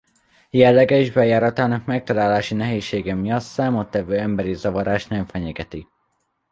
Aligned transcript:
Jellege 0.49 0.95
és 0.95 1.11
bejáratának 1.11 1.85
megtalálási 1.85 2.53
nehézsége 2.53 3.13
miatt 3.15 3.41
számottevő 3.43 4.17
emberi 4.19 4.53
zavarás 4.53 5.07
nem 5.07 5.25
fenyegeti. 5.25 5.87